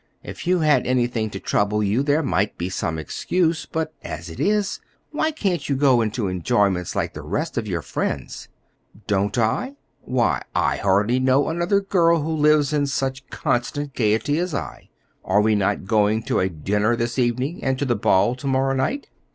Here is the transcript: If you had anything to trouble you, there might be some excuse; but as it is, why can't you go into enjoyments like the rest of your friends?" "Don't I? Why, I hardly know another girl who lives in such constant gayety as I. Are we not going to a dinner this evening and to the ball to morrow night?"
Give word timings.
If 0.23 0.47
you 0.47 0.61
had 0.61 0.87
anything 0.87 1.29
to 1.29 1.39
trouble 1.39 1.83
you, 1.83 2.01
there 2.01 2.23
might 2.23 2.57
be 2.57 2.69
some 2.71 2.97
excuse; 2.97 3.67
but 3.67 3.93
as 4.03 4.31
it 4.31 4.39
is, 4.39 4.79
why 5.11 5.29
can't 5.29 5.69
you 5.69 5.75
go 5.75 6.01
into 6.01 6.27
enjoyments 6.27 6.95
like 6.95 7.13
the 7.13 7.21
rest 7.21 7.55
of 7.55 7.67
your 7.67 7.83
friends?" 7.83 8.49
"Don't 9.05 9.37
I? 9.37 9.75
Why, 10.01 10.41
I 10.55 10.77
hardly 10.77 11.19
know 11.19 11.49
another 11.49 11.79
girl 11.81 12.23
who 12.23 12.31
lives 12.33 12.73
in 12.73 12.87
such 12.87 13.29
constant 13.29 13.93
gayety 13.93 14.39
as 14.39 14.55
I. 14.55 14.89
Are 15.23 15.39
we 15.39 15.53
not 15.53 15.85
going 15.85 16.23
to 16.23 16.39
a 16.39 16.49
dinner 16.49 16.95
this 16.95 17.19
evening 17.19 17.63
and 17.63 17.77
to 17.77 17.85
the 17.85 17.95
ball 17.95 18.33
to 18.37 18.47
morrow 18.47 18.73
night?" 18.73 19.07